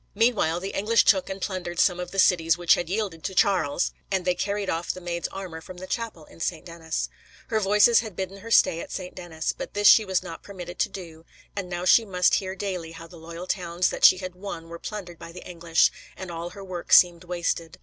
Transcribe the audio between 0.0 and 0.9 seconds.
Meanwhile, the